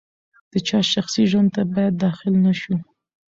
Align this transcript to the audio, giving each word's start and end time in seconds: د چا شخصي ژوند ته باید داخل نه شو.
د 0.51 0.53
چا 0.67 0.79
شخصي 0.93 1.23
ژوند 1.31 1.49
ته 1.55 1.61
باید 1.73 2.01
داخل 2.05 2.33
نه 2.45 2.53
شو. 2.61 2.75